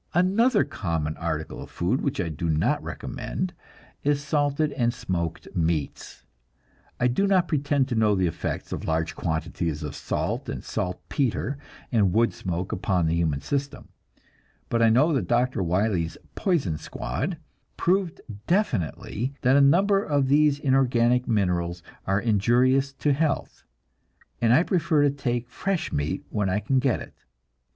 [0.15, 3.53] Another common article of food which I do not recommend
[4.03, 6.23] is salted and smoked meats.
[6.99, 11.55] I do not pretend to know the effects of large quantities of salt and saltpetre
[11.91, 13.89] and wood smoke upon the human system,
[14.69, 15.61] but I know that Dr.
[15.61, 17.37] Wiley's "poison squad"
[17.77, 23.61] proved definitely that a number of these inorganic minerals are injurious to health,
[24.41, 27.13] and I prefer to take fresh meat when I can get it.